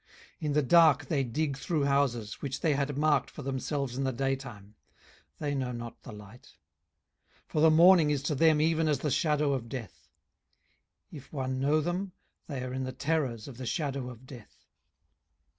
[0.39, 4.03] 18:024:016 In the dark they dig through houses, which they had marked for themselves in
[4.03, 4.73] the daytime:
[5.37, 6.55] they know not the light.
[7.49, 10.09] 18:024:017 For the morning is to them even as the shadow of death:
[11.11, 12.13] if one know them,
[12.47, 14.65] they are in the terrors of the shadow of death.